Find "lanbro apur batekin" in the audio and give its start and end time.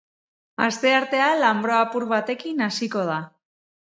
1.41-2.65